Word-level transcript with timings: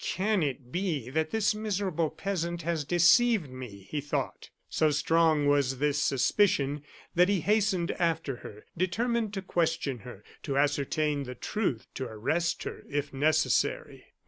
"Can 0.15 0.41
it 0.41 0.71
be 0.71 1.11
that 1.11 1.29
this 1.29 1.53
miserable 1.53 2.09
peasant 2.09 2.63
has 2.63 2.83
deceived 2.83 3.51
me?" 3.51 3.87
he 3.91 4.01
thought. 4.01 4.49
So 4.67 4.89
strong 4.89 5.45
was 5.45 5.77
this 5.77 6.01
suspicion 6.01 6.81
that 7.13 7.29
he 7.29 7.41
hastened 7.41 7.91
after 7.99 8.37
her, 8.37 8.65
determined 8.75 9.31
to 9.35 9.43
question 9.43 9.99
her 9.99 10.23
to 10.41 10.57
ascertain 10.57 11.25
the 11.25 11.35
truth 11.35 11.85
to 11.93 12.05
arrest 12.07 12.63
her, 12.63 12.81
if 12.89 13.13
necessary. 13.13 14.03